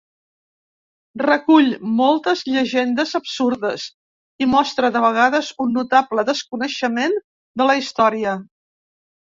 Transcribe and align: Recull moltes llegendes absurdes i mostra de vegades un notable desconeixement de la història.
Recull 1.23 1.67
moltes 1.99 2.41
llegendes 2.47 3.13
absurdes 3.21 3.85
i 4.45 4.49
mostra 4.57 4.93
de 4.97 5.05
vegades 5.07 5.55
un 5.67 5.71
notable 5.81 6.27
desconeixement 6.35 7.19
de 7.63 7.71
la 7.73 7.79
història. 7.85 8.37